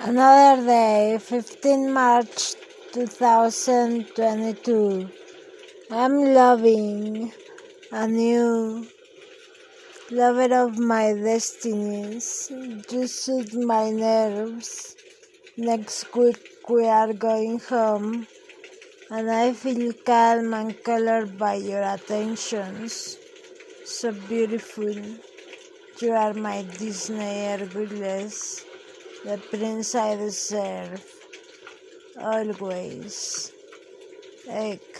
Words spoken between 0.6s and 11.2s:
day, 15 March 2022. I'm loving a new lover of my